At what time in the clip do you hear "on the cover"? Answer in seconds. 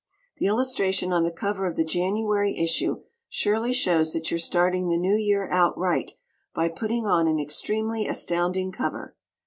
1.13-1.67